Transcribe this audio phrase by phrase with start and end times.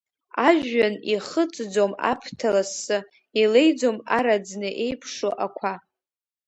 [0.47, 2.97] Ажәҩан ихыҵӡом аԥҭа лассы,
[3.41, 5.73] илеиӡом араӡны еиԥшу ақәа.